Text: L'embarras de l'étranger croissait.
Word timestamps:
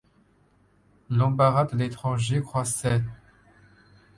L'embarras 1.11 1.65
de 1.65 1.77
l'étranger 1.77 2.41
croissait. 2.41 3.03